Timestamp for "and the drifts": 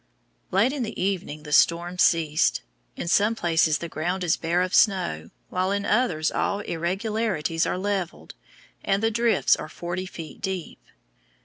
8.83-9.55